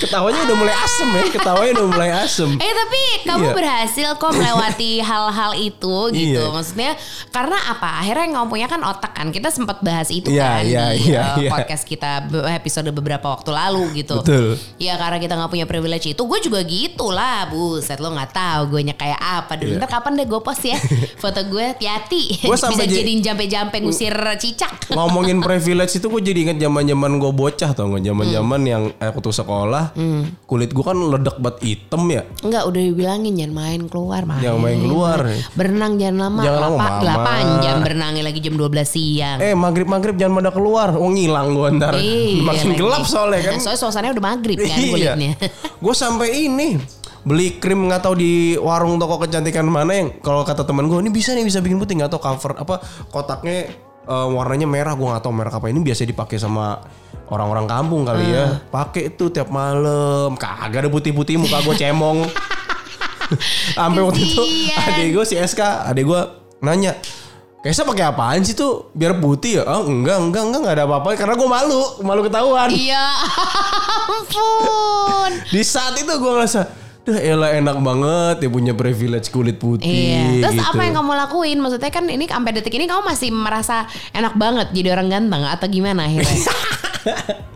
[0.00, 2.50] Ketawanya udah mulai asem ya, ketawanya udah mulai asem.
[2.56, 3.54] Eh tapi kamu Iya.
[3.54, 6.40] berhasil kok melewati hal-hal itu gitu.
[6.40, 6.50] Iya.
[6.50, 6.90] Maksudnya
[7.28, 8.00] karena apa?
[8.00, 9.28] Akhirnya yang kamu punya kan otak kan.
[9.28, 11.50] Kita sempat bahas itu Iya, kan iya, di iya, uh, iya.
[11.50, 14.18] podcast kita episode beberapa waktu lalu gitu.
[14.20, 14.56] Betul.
[14.76, 17.44] Iya karena kita nggak punya privilege itu, gue juga gitu lah.
[17.46, 19.52] Buset lo nggak tahu gue nya kayak apa.
[19.54, 19.78] Dulu Iya.
[19.78, 20.78] ntar kapan deh gue post ya
[21.22, 22.22] foto gue hati-hati.
[22.48, 24.88] Bisa jadi- jadiin jampe-jampe ngusir cicak.
[24.90, 28.02] Ngomongin privilege itu gue jadi inget zaman-zaman gue bocah tau nggak?
[28.02, 28.66] Zaman-zaman Hmm.
[28.66, 29.89] yang eh, waktu sekolah,
[30.44, 32.22] kulit gue kan ledek banget hitam ya.
[32.40, 34.40] Enggak udah dibilangin jangan main keluar main.
[34.40, 35.18] Jangan main keluar.
[35.52, 36.40] Berenang jangan lama.
[36.42, 36.86] Jangan lama.
[37.00, 39.38] 8 jam berenangnya lagi jam 12 siang.
[39.38, 41.94] Eh maghrib maghrib jangan pada keluar, oh ngilang gue ntar.
[41.96, 42.78] Iya, Makin lagi.
[42.78, 43.56] gelap soalnya kan.
[43.58, 44.90] Soalnya suasananya udah maghrib kan Iya.
[44.90, 45.30] kulitnya.
[45.84, 46.68] gue sampai ini
[47.20, 51.12] beli krim nggak tahu di warung toko kecantikan mana yang kalau kata teman gue ini
[51.12, 52.80] bisa nih bisa bikin putih nggak tahu cover apa
[53.12, 53.68] kotaknya
[54.10, 56.82] eh, warnanya merah gue nggak tahu merek apa ini biasa dipakai sama
[57.30, 58.34] orang-orang kampung kali Ah.
[58.34, 62.26] ya pakai itu tiap malam kagak ada putih-putih muka gue cemong
[63.78, 64.42] sampai waktu itu
[64.74, 66.20] adik gue si SK adik gue
[66.60, 66.98] nanya
[67.60, 69.68] Kaisa pakai apaan sih tuh biar putih ya?
[69.68, 72.72] Oh enggak enggak enggak enggak ada apa-apa karena gue malu malu ketahuan.
[72.72, 73.04] Iya
[74.08, 75.30] ampun.
[75.44, 76.64] Di saat itu gue ngerasa,
[77.12, 80.44] Elah enak banget ya punya privilege kulit putih Iya.
[80.44, 80.68] Terus gitu.
[80.68, 81.58] apa yang kamu lakuin?
[81.58, 85.66] Maksudnya kan ini sampai detik ini kamu masih merasa enak banget jadi orang ganteng atau
[85.66, 86.38] gimana akhirnya?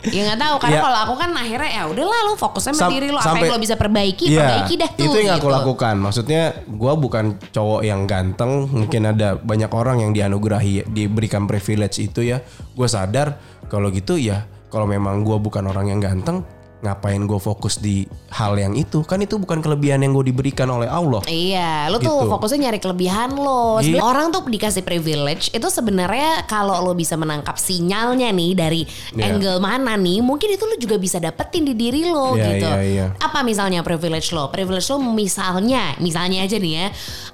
[0.05, 0.83] ya nggak tahu karena Ya.
[0.83, 3.59] kalau aku kan akhirnya ya udahlah lu fokusnya sama Sam- diri lu apa yang lo
[3.59, 5.55] bisa perbaiki Iya, perbaiki dah tuh Itu yang aku gitu.
[5.55, 5.95] lakukan.
[5.97, 8.53] Maksudnya gue bukan cowok yang ganteng.
[8.67, 12.41] Mungkin ada banyak orang yang dianugerahi, diberikan privilege itu ya.
[12.73, 13.37] Gue sadar
[13.67, 14.45] kalau gitu ya.
[14.69, 16.43] Kalau memang gue bukan orang yang ganteng,
[16.85, 19.01] ngapain gue fokus di hal yang itu?
[19.09, 21.25] Kan itu bukan kelebihan yang gue diberikan oleh Allah.
[21.25, 22.29] Iya, tuh Gitu.
[22.29, 23.81] fokusnya nyari kelebihan lo.
[23.81, 23.97] Iya.
[23.97, 28.85] Sebenarnya Orang tuh dikasih privilege itu sebenarnya kalau lo bisa menangkap sinyalnya nih dari
[29.17, 29.33] Iya.
[29.33, 32.69] angle mana nih, mungkin itu lo juga bisa dapetin di diri lo Iya, gitu.
[32.69, 33.07] iya, iya.
[33.17, 34.53] Apa misalnya privilege lo?
[34.53, 36.87] Privilege lo misalnya, misalnya aja nih ya,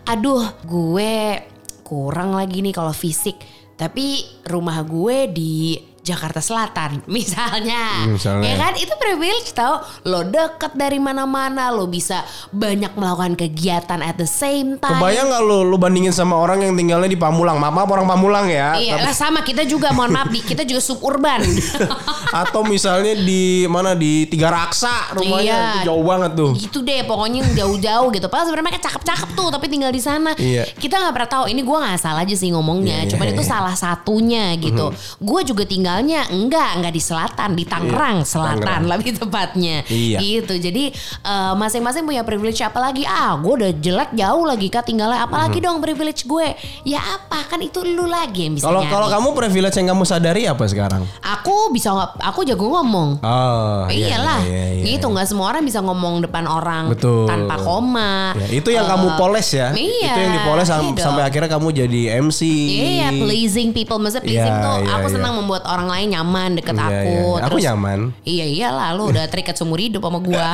[0.07, 1.43] aduh gue
[1.83, 3.35] kurang lagi nih kalau fisik,
[3.75, 8.05] tapi rumah gue di Jakarta Selatan misalnya.
[8.05, 8.45] Hmm, misalnya.
[8.45, 14.15] ya kan itu privilege tau lo deket dari mana-mana lo bisa banyak melakukan kegiatan at
[14.15, 17.57] the same time Kebayang gak lu, lu bandingin sama orang yang tinggalnya di Pamulang?
[17.57, 18.75] Maaf, maaf orang Pamulang ya.
[18.75, 21.45] Iya Tapi- lah sama kita juga mohon maaf di kita juga suburban.
[22.43, 25.61] atau misalnya di mana di Tiga Raksa rumahnya Iya.
[25.75, 26.51] itu jauh banget tuh.
[26.55, 28.27] gitu deh pokoknya jauh-jauh gitu.
[28.27, 30.31] Padahal sebenarnya mereka cakep-cakep tuh tapi tinggal di sana.
[30.35, 30.65] Iya.
[30.71, 31.45] Kita nggak pernah tahu.
[31.49, 33.03] Ini gue nggak salah aja sih ngomongnya.
[33.03, 33.51] Iya, iya, Cuman itu iya.
[33.51, 34.95] Salah satunya gitu.
[35.19, 35.67] Gue juga
[36.01, 38.83] tinggalnya enggak enggak di selatan di Tangerang selatan Tangerang.
[38.89, 39.77] lebih tepatnya.
[39.87, 40.19] Iya.
[40.19, 40.55] Gitu.
[40.57, 40.85] Jadi
[41.23, 45.65] eh, masing-masing punya privilege apalagi ah gue udah jelek jauh lagi kak tinggalnya apalagi Mhm.
[45.67, 46.57] dong privilege gue.
[46.85, 50.43] Ya apa kan itu lu lagi yang bisa Kalau kalau kamu privilege yang kamu sadari
[50.47, 51.05] apa sekarang?
[51.21, 52.11] Aku bisa nggak?
[52.25, 53.21] Aku jago ngomong.
[53.21, 57.29] Oh, iya, Iyalah, iya, iya, gitu nggak semua orang bisa ngomong depan orang Betul.
[57.29, 58.33] tanpa koma.
[58.35, 59.69] Ya, itu yang Eh, kamu poles ya.
[59.71, 61.05] iya, itu yang dipoles sam- iya dong.
[61.05, 62.41] sampai akhirnya kamu jadi MC.
[62.41, 63.99] Iya, pleasing people.
[63.99, 65.13] Maksudnya pleasing Iya, tuh iya, aku iya.
[65.13, 66.91] senang membuat orang lain nyaman deket Iya, aku.
[66.91, 67.45] iya, iya.
[67.45, 67.99] Aku nyaman.
[68.23, 70.49] Iya iyalah, lu udah terikat seumur hidup sama gua.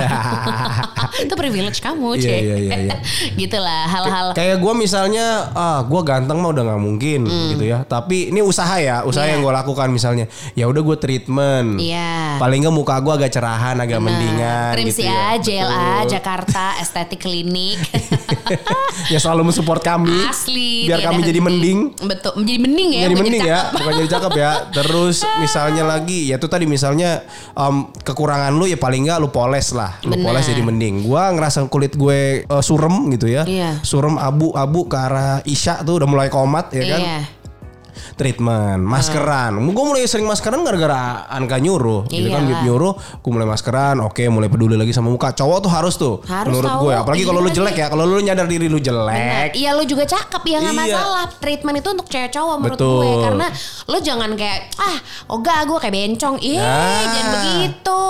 [1.22, 2.40] itu privilege kamu, Iya, Cek.
[2.40, 2.96] iya, iya, iya.
[3.40, 4.26] Gitulah hal-hal.
[4.32, 7.82] Kayak gue misalnya, ah gue ganteng mah udah nggak mungkin gitu ya.
[7.82, 9.26] Tapi ini usaha ya, usaha Hmm.
[9.26, 9.32] Iya.
[9.32, 10.26] yang gue lakukan misalnya.
[10.52, 11.78] Ya udah gue treatment.
[11.78, 12.36] Iya.
[12.36, 14.72] Paling nggak muka gue agak cerahan, agak mendingan.
[14.72, 15.34] Krim gitu ya.
[15.36, 16.10] JLA, Betul.
[16.14, 17.78] Jakarta, Estetik Klinik.
[19.06, 20.14] ya selalu mensupport kami.
[20.24, 20.86] Asli.
[20.86, 21.78] Biar kami jadi mending.
[21.98, 23.00] Betul, menjadi mending ya.
[23.06, 24.52] jadi mending ya, bukan jadi cakep ya.
[24.72, 29.72] Terus misalnya lagi, ya itu tadi misalnya em, kekurangan lu ya paling nggak lu poles
[29.72, 30.24] lah, lu Benar.
[30.28, 31.04] poles jadi mending.
[31.04, 33.80] Gua ngerasa kulit gue eh, surem gitu ya, Iya.
[33.80, 37.00] surem abu-abu ke arah Isya tuh udah mulai komat ya kan.
[37.00, 37.18] Iya.
[38.16, 39.60] Treatment, maskeran.
[39.60, 42.42] Gue mulai sering maskeran gara-gara Anka nyuruh, gitu kan.
[42.42, 42.96] Bib nyuruh.
[43.20, 45.30] Gue mulai maskeran, oke, mulai peduli lagi sama muka.
[45.30, 46.94] Cowok tuh harus tuh, Harus menurut gue.
[46.96, 47.58] Apalagi kalau Iya lu lagi.
[47.60, 50.82] jelek ya, kalau lu nyadar diri lu jelek, Iya lu juga cakep ya nggak Iya.
[50.88, 51.24] masalah.
[51.36, 52.96] Treatment itu untuk cewek cowok menurut Betul.
[52.96, 53.46] gue karena
[53.86, 54.96] lo jangan kayak ah
[55.28, 56.36] oga gue kayak bencong.
[56.40, 57.04] Ih Nah.
[57.04, 58.00] jangan begitu.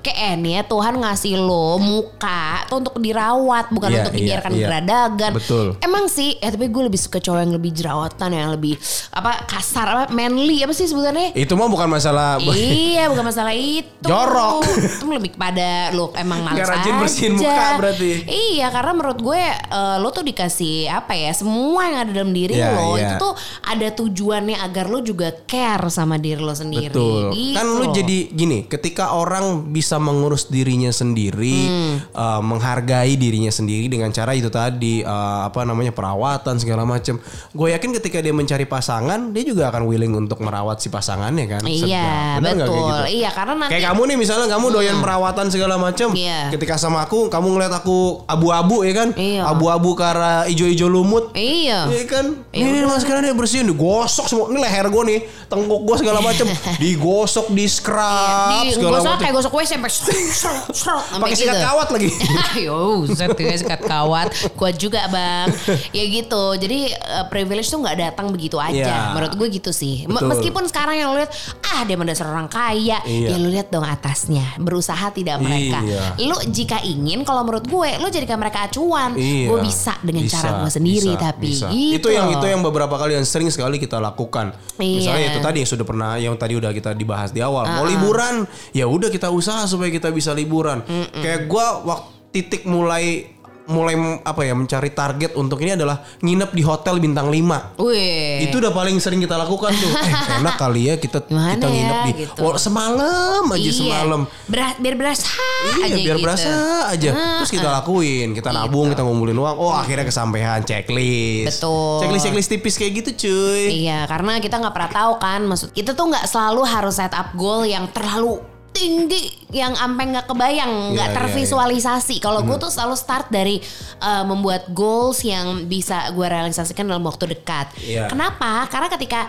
[0.00, 4.52] Kayak nih ya Tuhan ngasih lo muka tuh untuk dirawat bukan Iya, untuk iya, dibiarkan
[4.52, 4.64] iya.
[4.64, 5.30] geradagan.
[5.36, 5.66] Betul.
[5.78, 8.80] Emang sih ya tapi gue lebih suka cowok yang lebih jerawatan yang lebih
[9.12, 11.34] apa kasar apa manly apa sih sebutannya?
[11.34, 13.90] Itu mah bukan masalah iya, bukan masalah itu.
[14.00, 14.62] Jorok.
[14.62, 18.10] Itu lebih kepada lu emang malas Nggak rajin bersihin muka berarti.
[18.24, 21.34] Iya, karena menurut gue eh, lo tuh dikasih apa ya?
[21.34, 23.02] Semua yang ada dalam diri Iya, lo iya.
[23.02, 23.32] itu tuh
[23.66, 26.94] ada tujuannya agar lo juga care sama diri lo sendiri.
[26.94, 27.34] Betul.
[27.34, 27.92] Gitu Kan lu loh.
[27.92, 31.94] jadi gini, ketika orang bisa mengurus dirinya sendiri, Hmm.
[32.06, 37.18] eh, menghargai dirinya sendiri dengan cara itu tadi eh, apa namanya perawatan segala macam.
[37.50, 41.62] Gue yakin ketika dia mencari pasangan, dia juga akan willing untuk merawat si pasangannya kan.
[41.66, 42.68] Iya, nggak betul.
[42.70, 43.04] kayak gitu?
[43.20, 46.08] Iya, karena nanti Kayak kamu nih misalnya kamu doyan perawatan segala macam.
[46.14, 46.54] Iya.
[46.54, 49.08] Ketika sama aku, kamu ngeliat aku abu-abu ya kan?
[49.14, 49.42] Iya.
[49.50, 51.34] Abu-abu ke arah ijo-ijo lumut.
[51.34, 51.90] Iya.
[51.90, 52.26] Iya kan?
[52.54, 54.46] Ini mas sekarang dia bersihin, digosok semua.
[54.50, 56.46] Ini leher gue nih, tengkuk gue segala macam,
[56.82, 59.18] digosok, di scrub Di segala macam.
[59.18, 61.66] kayak gosok WC sampai Pakai sikat gitu.
[61.66, 62.10] kawat lagi.
[62.66, 64.28] Yo, set sikat kawat.
[64.54, 65.48] Kuat juga bang.
[65.94, 66.44] Ya gitu.
[66.56, 68.74] Jadi eh, privilege tuh nggak datang begitu aja.
[68.74, 68.98] Iya.
[69.14, 70.06] Menurut gue gitu sih.
[70.06, 70.30] Betul.
[70.30, 71.32] Meskipun sekarang yang lu lihat,
[71.66, 73.02] ah dia mendasar orang kaya.
[73.04, 73.28] Iya.
[73.32, 74.56] Ya lu lihat dong atasnya.
[74.58, 75.82] Berusaha tidak mereka.
[75.82, 76.16] Iya.
[76.26, 79.14] Lu jika ingin, kalau menurut gue, lu jadikan mereka acuan.
[79.14, 79.46] Iya.
[79.50, 81.10] Gue bisa dengan Bisa, cara gue sendiri.
[81.14, 81.66] bisa, tapi bisa.
[81.70, 81.96] gitu.
[82.00, 84.54] itu yang itu yang beberapa kali yang sering sekali kita lakukan.
[84.78, 84.96] Iya.
[85.00, 87.66] Misalnya itu tadi yang sudah pernah yang tadi udah kita dibahas di awal.
[87.66, 90.82] Mau liburan, ya udah kita usaha supaya kita bisa liburan.
[91.14, 93.26] Kayak gua waktu titik mulai
[93.70, 97.78] mulai apa ya mencari target untuk ini adalah nginep di hotel bintang 5.
[97.78, 98.44] Wih.
[98.44, 99.90] Itu udah paling sering kita lakukan tuh.
[99.94, 102.40] Eh, enak kali ya kita Gimana kita nginep ya, di gitu.
[102.42, 103.72] oh, semalam aja Iya.
[103.72, 104.20] semalam.
[104.44, 105.30] Beras, biar berasa
[105.60, 106.24] Iya aja biar gitu.
[106.26, 106.50] berasa
[106.90, 107.10] aja.
[107.40, 109.56] Terus kita lakuin, kita nabung, kita ngumpulin uang.
[109.56, 111.62] Oh akhirnya kesampaian checklist.
[111.62, 112.00] Betul.
[112.02, 113.86] Checklist checklist tipis kayak gitu cuy.
[113.86, 117.30] Iya, karena kita nggak pernah tahu kan, maksud kita tuh nggak selalu harus set up
[117.32, 122.16] goal yang terlalu tinggi yang sampai nggak kebayang, nggak Iya, tervisualisasi.
[122.22, 123.58] Kalau gue tuh selalu start dari
[123.98, 127.74] uh, membuat goals yang bisa gue realisasikan dalam waktu dekat.
[127.82, 128.06] Iya.
[128.06, 128.70] Kenapa?
[128.70, 129.26] Karena ketika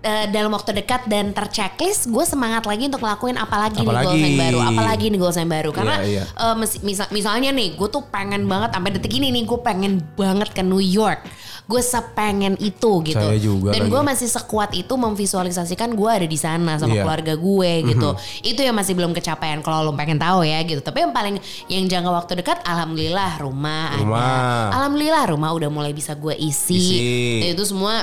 [0.00, 4.06] uh, dalam waktu dekat dan terchecklist, gue semangat lagi untuk ngelakuin apalagi, nih Apalagi.
[4.06, 5.70] goals yang baru, apalagi nih goals yang baru.
[5.70, 6.24] Karena Iya, iya.
[6.34, 9.92] uh, mis- misal- misalnya nih, gue tuh pengen banget sampai detik ini nih, gue pengen
[10.14, 11.22] banget ke New York.
[11.64, 13.14] Gue sepengen itu gitu.
[13.14, 17.06] Saya juga Dan gue masih sekuat itu memvisualisasikan gue ada di sana sama Iya.
[17.06, 18.08] keluarga gue gitu.
[18.42, 20.82] Itu yang masih belum kecapean kalau lo pengen tahu ya gitu.
[20.82, 24.18] Tapi yang paling yang jangka waktu dekat alhamdulillah rumah, Rumah.
[24.18, 24.82] ada.
[24.82, 26.74] Alhamdulillah rumah udah mulai bisa gue isi.
[26.74, 26.98] Isi.
[27.38, 28.02] Dan itu semua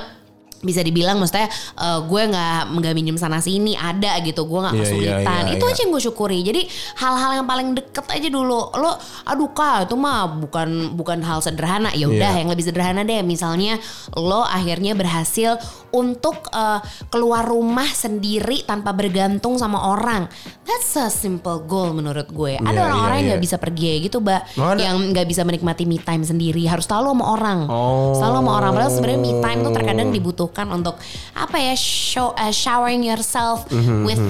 [0.59, 1.45] bisa dibilang maksudnya
[1.77, 5.55] eh, gue nggak nggak minjem sana sini ada gitu gue nggak Iya, kesulitan iya, iya,
[5.55, 5.71] itu iya.
[5.73, 6.61] aja yang gue syukuri jadi
[6.97, 8.91] hal-hal yang paling deket aja dulu lo
[9.23, 12.39] aduh kak itu mah bukan bukan hal sederhana ya udah Iya.
[12.41, 13.77] yang lebih sederhana deh misalnya
[14.17, 15.61] lo akhirnya berhasil
[15.97, 20.29] untuk eh, keluar rumah sendiri tanpa bergantung sama orang
[20.61, 23.47] that's a simple goal menurut gue ada Iya, orang-orang iya, yang nggak iya.
[23.47, 24.79] bisa pergi gitu mbak Oh, ada.
[24.79, 28.13] yang nggak bisa menikmati me time sendiri harus selalu sama orang Oh.
[28.13, 30.95] selalu sama orang padahal sebenarnya me time tuh terkadang dibutuhkan untuk
[31.33, 34.21] apa ya show uh, showering yourself Mhm, with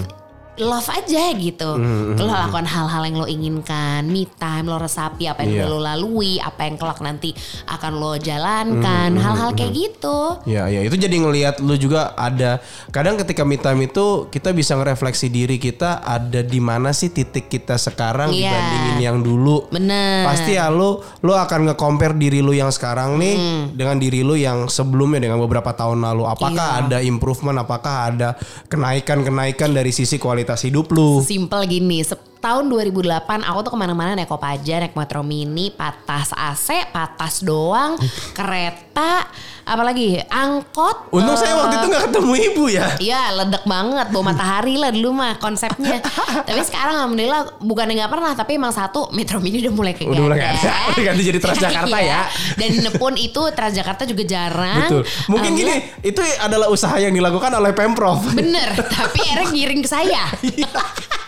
[0.58, 1.70] love aja gitu.
[2.14, 5.60] Lo lakukan hal-hal yang lo inginkan, me time, lo resapi apa yang Iya.
[5.60, 7.32] udah lo lalui, apa yang kelak nanti
[7.66, 10.42] akan lo jalankan, Mhm, hal-hal kayak gitu.
[10.44, 12.58] Ya, ya itu jadi ngelihat lu juga ada.
[12.90, 17.48] Kadang ketika me time itu kita bisa ngerefleksi diri kita ada di mana sih titik
[17.48, 18.50] kita sekarang Iya.
[18.50, 19.70] dibandingin yang dulu.
[19.70, 20.26] Bener.
[20.26, 23.64] Pasti ya lu lu akan nge-compare diri lu yang sekarang nih Hmm.
[23.74, 26.24] dengan diri lu yang sebelumnya dengan beberapa tahun lalu.
[26.26, 26.82] Apakah Iya.
[26.82, 27.58] ada improvement?
[27.58, 28.30] Apakah ada
[28.68, 31.20] kenaikan-kenaikan dari sisi kualitas hidup lu?
[31.26, 32.00] Simple gini,
[32.38, 37.98] tahun 2008 aku tuh ke mana-mana naik Kopaja, naik Metro Mini, patas AC, patas doang,
[38.32, 39.26] kereta,
[39.68, 41.12] apalagi angkot.
[41.12, 42.88] Untung eh, saya waktu itu nggak ketemu ibu ya.
[42.98, 46.00] Iya ledek banget bawa matahari lah dulu mah konsepnya.
[46.48, 50.16] tapi sekarang alhamdulillah bukannya nggak pernah tapi emang satu Metro Mini udah mulai kegagalan.
[50.16, 50.72] Udah mulai ada.
[50.96, 52.22] Udah ganti jadi Transjakarta ya.
[52.56, 54.88] Dan pun itu Transjakarta juga jarang.
[54.88, 55.04] Betul.
[55.28, 58.24] Mungkin gini, itu adalah usaha yang dilakukan oleh Pemprov.
[58.34, 60.24] Bener, tapi akhirnya ngiring ke saya.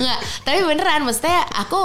[0.00, 0.16] Iya.
[0.16, 1.76] Nggak, tapi beneran maksudnya aku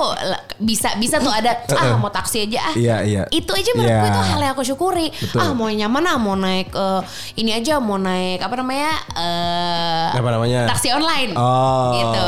[0.58, 2.74] bisa bisa tuh ada ah mau taksi aja ah.
[2.74, 3.22] Iya, iya.
[3.28, 4.00] Itu aja menurut Iya.
[4.00, 5.08] gue itu hal yang aku syukuri.
[5.12, 5.38] Betul.
[5.38, 7.02] Ah mau nyaman ah mau naik eh,
[7.36, 10.64] ini aja mau naik apa namanya eh Apa namanya?
[10.66, 11.36] taksi online.
[11.36, 11.92] Oh.
[11.94, 12.28] Gitu.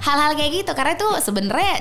[0.00, 1.74] Hal-hal kayak gitu karena itu sebenarnya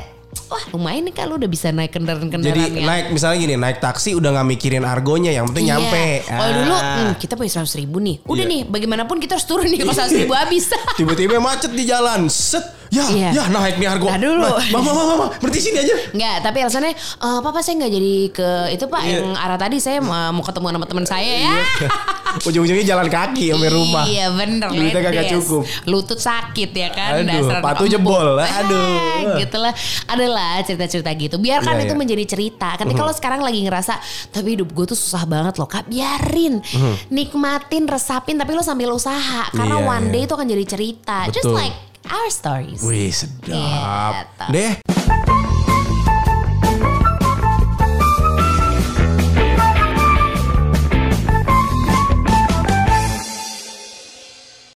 [0.46, 4.14] wah lumayan nih lu udah bisa naik kendaraan-kendaraan Jadi yang- naik misalnya gini, naik taksi
[4.14, 5.74] udah nggak mikirin argonya, yang penting Iya.
[5.78, 6.06] nyampe.
[6.26, 6.84] Kalau dulu Ah.
[7.00, 8.16] hmm, kita punya seratus ribu nih.
[8.24, 8.52] Udah Iya.
[8.52, 10.66] nih bagaimanapun kita harus turun nih kalau seratus ribu habis.
[11.00, 13.30] Tiba-tiba macet di jalan, set, ya, Iya.
[13.32, 14.06] ya naik nih argo.
[14.06, 14.44] Nah, dulu.
[14.44, 15.96] Nah, Mama, mama, mama, berhenti sini aja.
[16.10, 19.14] Enggak, tapi alasannya eh, papa saya nggak jadi ke itu pak Iya.
[19.18, 21.56] yang arah tadi saya mau mau ketemu sama teman saya ya.
[22.42, 24.04] Ujung-ujungnya jalan kaki sampai rumah.
[24.10, 24.70] Iya bener.
[24.74, 25.64] Duitnya kagak cukup.
[25.86, 27.22] Lutut sakit ya kan.
[27.22, 28.42] Aduh, dasar patu jebol.
[28.42, 28.98] Aduh.
[29.30, 29.74] Ah, gitulah.
[30.10, 31.38] Adalah cerita-cerita gitu.
[31.38, 32.02] Biarkan Iya, itu iya.
[32.02, 32.70] menjadi cerita.
[32.76, 33.94] Ketika lo sekarang lagi ngerasa,
[34.34, 35.86] tapi hidup gue tuh susah banget loh kak.
[35.86, 36.60] Biarin.
[37.14, 38.42] Nikmatin, resapin.
[38.42, 39.50] Tapi lo sambil usaha.
[39.54, 40.12] Karena Iya, one iya.
[40.12, 41.18] day itu akan jadi cerita.
[41.30, 41.60] Just Betul.
[41.62, 41.76] like
[42.10, 42.82] our stories.
[42.82, 44.26] Wih sedap.
[44.28, 44.46] Gitu.
[44.54, 44.72] Deh